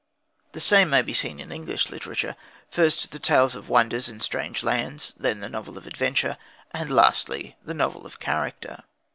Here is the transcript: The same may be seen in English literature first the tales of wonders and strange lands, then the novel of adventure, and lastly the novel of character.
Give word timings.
The 0.53 0.59
same 0.59 0.89
may 0.89 1.03
be 1.03 1.13
seen 1.13 1.39
in 1.39 1.51
English 1.51 1.91
literature 1.91 2.35
first 2.71 3.11
the 3.11 3.19
tales 3.19 3.53
of 3.53 3.69
wonders 3.69 4.09
and 4.09 4.19
strange 4.23 4.63
lands, 4.63 5.13
then 5.15 5.41
the 5.41 5.47
novel 5.49 5.77
of 5.77 5.85
adventure, 5.85 6.37
and 6.71 6.89
lastly 6.89 7.55
the 7.63 7.75
novel 7.75 8.07
of 8.07 8.19
character. 8.19 8.81